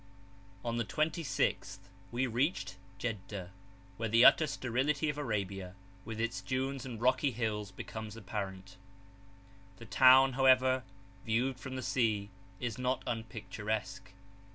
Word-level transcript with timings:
[p.410]On 0.65 0.77
the 0.79 0.85
26th 0.85 1.77
we 2.11 2.25
reached 2.25 2.77
Jeddah, 2.97 3.51
where 3.97 4.09
the 4.09 4.25
utter 4.25 4.47
sterility 4.47 5.09
of 5.09 5.19
Arabia, 5.19 5.75
with 6.05 6.19
its 6.19 6.41
dunes 6.41 6.87
and 6.87 6.99
rocky 6.99 7.29
hills, 7.29 7.69
becomes 7.69 8.15
apparent. 8.15 8.77
The 9.77 9.85
town, 9.85 10.33
however, 10.33 10.81
viewed 11.23 11.59
from 11.59 11.75
the 11.75 11.83
sea, 11.83 12.31
is 12.59 12.79
not 12.79 13.03
unpicturesque. 13.05 14.11